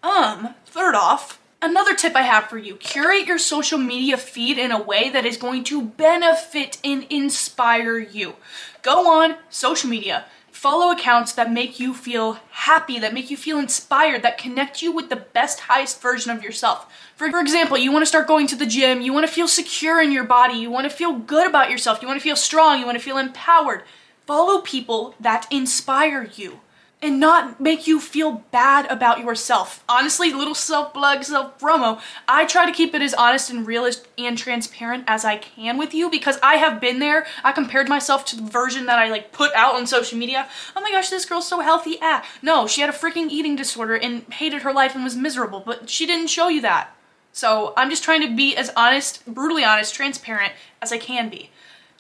Um, 0.03 0.57
third 0.67 0.97
off, 0.97 1.41
another 1.63 1.95
tip 1.95 2.17
I 2.17 2.23
have 2.23 2.49
for 2.49 2.59
you. 2.59 2.75
Curate 2.75 3.29
your 3.29 3.39
social 3.39 3.79
media 3.79 4.17
feed 4.17 4.59
in 4.59 4.73
a 4.73 4.83
way 4.83 5.11
that 5.11 5.25
is 5.25 5.37
going 5.37 5.63
to 5.63 5.81
benefit 5.81 6.79
and 6.83 7.07
inspire 7.09 7.99
you. 7.99 8.35
Go 8.83 9.09
on 9.09 9.37
social 9.49 9.89
media 9.89 10.25
Follow 10.65 10.91
accounts 10.91 11.35
that 11.35 11.53
make 11.53 11.79
you 11.79 11.93
feel 11.93 12.39
happy, 12.51 12.99
that 12.99 13.13
make 13.13 13.31
you 13.31 13.37
feel 13.37 13.59
inspired, 13.59 14.23
that 14.23 14.39
connect 14.39 14.81
you 14.81 14.93
with 14.93 15.11
the 15.11 15.17
best, 15.17 15.61
highest 15.61 16.01
version 16.01 16.31
of 16.31 16.43
yourself. 16.43 16.91
For, 17.17 17.31
for 17.31 17.39
example, 17.39 17.77
you 17.77 17.93
want 17.93 18.01
to 18.01 18.07
start 18.07 18.27
going 18.27 18.47
to 18.47 18.57
the 18.57 18.65
gym, 18.65 19.03
you 19.03 19.13
want 19.13 19.27
to 19.27 19.33
feel 19.33 19.47
secure 19.47 20.01
in 20.01 20.11
your 20.11 20.25
body, 20.25 20.55
you 20.55 20.71
want 20.71 20.91
to 20.91 20.97
feel 20.97 21.13
good 21.13 21.47
about 21.47 21.71
yourself, 21.71 22.01
you 22.01 22.09
want 22.09 22.19
to 22.19 22.25
feel 22.25 22.35
strong, 22.35 22.81
you 22.81 22.87
want 22.87 22.97
to 22.97 23.05
feel 23.05 23.19
empowered. 23.19 23.83
Follow 24.25 24.63
people 24.63 25.15
that 25.21 25.47
inspire 25.51 26.31
you 26.35 26.61
and 27.05 27.21
not 27.21 27.61
make 27.61 27.87
you 27.87 28.01
feel 28.01 28.43
bad 28.51 28.91
about 28.91 29.21
yourself. 29.21 29.85
Honestly, 29.87 30.33
little 30.33 30.55
self-plug, 30.55 31.23
self-promo, 31.23 32.01
I 32.27 32.47
try 32.47 32.65
to 32.65 32.73
keep 32.73 32.95
it 32.95 33.03
as 33.03 33.13
honest 33.13 33.51
and 33.51 33.67
realist 33.67 34.09
and 34.17 34.39
transparent 34.39 35.05
as 35.07 35.23
I 35.23 35.37
can 35.37 35.77
with 35.77 35.93
you 35.93 36.11
because 36.11 36.39
I 36.43 36.55
have 36.55 36.81
been 36.81 37.01
there. 37.01 37.27
I 37.45 37.53
compared 37.53 37.91
myself 37.91 38.25
to 38.27 38.37
the 38.37 38.43
version 38.43 38.87
that 38.87 38.99
I 38.99 39.11
like 39.11 39.33
put 39.33 39.53
out 39.53 39.75
on 39.75 39.87
social 39.87 40.17
media. 40.17 40.49
Oh 40.75 40.81
my 40.81 40.91
gosh, 40.91 41.11
this 41.11 41.27
girl's 41.27 41.47
so 41.47 41.61
healthy. 41.61 41.99
Ah, 42.01 42.27
no, 42.41 42.67
she 42.67 42.81
had 42.81 42.89
a 42.89 42.95
freaking 42.95 43.29
eating 43.29 43.55
disorder 43.55 43.95
and 43.95 44.23
hated 44.33 44.63
her 44.63 44.73
life 44.73 44.95
and 44.95 45.05
was 45.05 45.15
miserable, 45.15 45.61
but 45.61 45.91
she 45.91 46.07
didn't 46.07 46.29
show 46.29 46.49
you 46.49 46.63
that. 46.63 46.97
So 47.33 47.75
I'm 47.77 47.91
just 47.91 48.03
trying 48.03 48.23
to 48.23 48.35
be 48.35 48.57
as 48.57 48.71
honest, 48.75 49.27
brutally 49.27 49.63
honest, 49.65 49.95
transparent 49.95 50.55
as 50.81 50.91
I 50.91 50.97
can 50.97 51.29
be. 51.29 51.51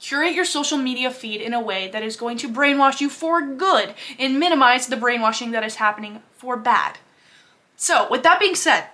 Curate 0.05 0.35
your 0.35 0.45
social 0.45 0.77
media 0.77 1.11
feed 1.11 1.41
in 1.41 1.55
a 1.55 1.61
way 1.63 1.89
that 1.89 2.03
is 2.03 2.15
going 2.15 2.37
to 2.37 2.47
brainwash 2.47 3.01
you 3.01 3.09
for 3.09 3.41
good 3.41 3.95
and 4.19 4.39
minimize 4.39 4.87
the 4.87 4.99
brainwashing 4.99 5.53
that 5.53 5.65
is 5.65 5.77
happening 5.77 6.21
for 6.37 6.59
bad. 6.59 6.99
So, 7.77 8.07
with 8.11 8.23
that 8.23 8.39
being 8.39 8.55
said, 8.55 8.89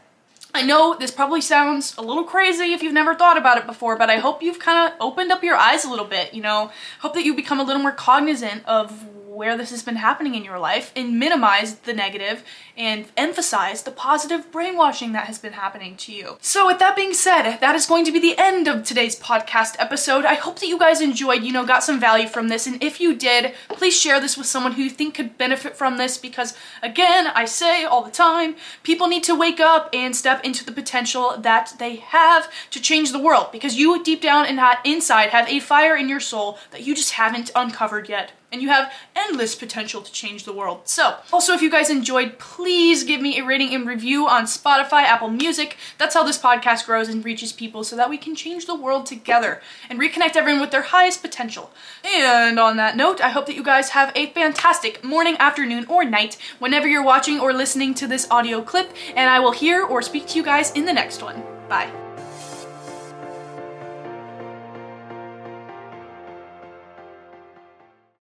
I 0.54 0.62
know 0.62 0.96
this 0.96 1.10
probably 1.10 1.40
sounds 1.40 1.96
a 1.98 2.00
little 2.00 2.22
crazy 2.22 2.74
if 2.74 2.80
you've 2.80 2.92
never 2.92 3.16
thought 3.16 3.36
about 3.36 3.58
it 3.58 3.66
before, 3.66 3.96
but 3.96 4.08
I 4.08 4.18
hope 4.18 4.40
you've 4.40 4.60
kind 4.60 4.86
of 4.86 5.00
opened 5.00 5.32
up 5.32 5.42
your 5.42 5.56
eyes 5.56 5.84
a 5.84 5.90
little 5.90 6.04
bit, 6.04 6.32
you 6.32 6.42
know. 6.42 6.70
Hope 7.00 7.14
that 7.14 7.24
you 7.24 7.34
become 7.34 7.58
a 7.58 7.64
little 7.64 7.82
more 7.82 7.90
cognizant 7.90 8.64
of 8.66 9.04
where 9.40 9.56
this 9.56 9.70
has 9.70 9.82
been 9.82 9.96
happening 9.96 10.34
in 10.34 10.44
your 10.44 10.58
life 10.58 10.92
and 10.94 11.18
minimize 11.18 11.76
the 11.76 11.94
negative 11.94 12.44
and 12.76 13.06
emphasize 13.16 13.84
the 13.84 13.90
positive 13.90 14.52
brainwashing 14.52 15.12
that 15.12 15.24
has 15.24 15.38
been 15.38 15.54
happening 15.54 15.96
to 15.96 16.12
you. 16.12 16.36
So 16.42 16.66
with 16.66 16.78
that 16.80 16.94
being 16.94 17.14
said, 17.14 17.56
that 17.56 17.74
is 17.74 17.86
going 17.86 18.04
to 18.04 18.12
be 18.12 18.20
the 18.20 18.36
end 18.36 18.68
of 18.68 18.84
today's 18.84 19.18
podcast 19.18 19.76
episode. 19.78 20.26
I 20.26 20.34
hope 20.34 20.58
that 20.58 20.66
you 20.66 20.78
guys 20.78 21.00
enjoyed, 21.00 21.42
you 21.42 21.54
know, 21.54 21.64
got 21.64 21.82
some 21.82 21.98
value 21.98 22.28
from 22.28 22.48
this. 22.48 22.66
And 22.66 22.84
if 22.84 23.00
you 23.00 23.16
did, 23.16 23.54
please 23.70 23.98
share 23.98 24.20
this 24.20 24.36
with 24.36 24.46
someone 24.46 24.72
who 24.72 24.82
you 24.82 24.90
think 24.90 25.14
could 25.14 25.38
benefit 25.38 25.74
from 25.74 25.96
this 25.96 26.18
because 26.18 26.54
again, 26.82 27.28
I 27.28 27.46
say 27.46 27.84
all 27.84 28.04
the 28.04 28.10
time, 28.10 28.56
people 28.82 29.08
need 29.08 29.24
to 29.24 29.34
wake 29.34 29.58
up 29.58 29.88
and 29.94 30.14
step 30.14 30.44
into 30.44 30.66
the 30.66 30.72
potential 30.72 31.38
that 31.38 31.76
they 31.78 31.96
have 31.96 32.52
to 32.72 32.78
change 32.78 33.10
the 33.10 33.18
world 33.18 33.52
because 33.52 33.76
you 33.76 34.04
deep 34.04 34.20
down 34.20 34.44
and 34.44 34.60
inside 34.84 35.30
have 35.30 35.48
a 35.48 35.60
fire 35.60 35.96
in 35.96 36.10
your 36.10 36.20
soul 36.20 36.58
that 36.72 36.82
you 36.82 36.94
just 36.94 37.12
haven't 37.12 37.50
uncovered 37.54 38.06
yet. 38.10 38.32
And 38.52 38.60
you 38.62 38.68
have 38.68 38.92
endless 39.14 39.54
potential 39.54 40.02
to 40.02 40.12
change 40.12 40.44
the 40.44 40.52
world. 40.52 40.82
So, 40.84 41.16
also 41.32 41.52
if 41.52 41.62
you 41.62 41.70
guys 41.70 41.90
enjoyed, 41.90 42.38
please 42.38 43.04
give 43.04 43.20
me 43.20 43.38
a 43.38 43.44
rating 43.44 43.74
and 43.74 43.86
review 43.86 44.26
on 44.26 44.44
Spotify, 44.44 45.02
Apple 45.02 45.30
Music. 45.30 45.76
That's 45.98 46.14
how 46.14 46.22
this 46.24 46.38
podcast 46.38 46.86
grows 46.86 47.08
and 47.08 47.24
reaches 47.24 47.52
people 47.52 47.84
so 47.84 47.96
that 47.96 48.10
we 48.10 48.18
can 48.18 48.34
change 48.34 48.66
the 48.66 48.74
world 48.74 49.06
together 49.06 49.60
and 49.88 49.98
reconnect 49.98 50.36
everyone 50.36 50.60
with 50.60 50.70
their 50.70 50.82
highest 50.82 51.22
potential. 51.22 51.70
And 52.04 52.58
on 52.58 52.76
that 52.76 52.96
note, 52.96 53.20
I 53.20 53.30
hope 53.30 53.46
that 53.46 53.56
you 53.56 53.62
guys 53.62 53.90
have 53.90 54.12
a 54.14 54.26
fantastic 54.32 55.04
morning, 55.04 55.36
afternoon, 55.38 55.86
or 55.88 56.04
night 56.04 56.36
whenever 56.58 56.88
you're 56.88 57.02
watching 57.02 57.40
or 57.40 57.52
listening 57.52 57.94
to 57.94 58.06
this 58.06 58.30
audio 58.30 58.62
clip, 58.62 58.92
and 59.14 59.30
I 59.30 59.40
will 59.40 59.52
hear 59.52 59.84
or 59.84 60.02
speak 60.02 60.26
to 60.28 60.36
you 60.36 60.44
guys 60.44 60.70
in 60.72 60.84
the 60.84 60.92
next 60.92 61.22
one. 61.22 61.42
Bye. 61.68 62.09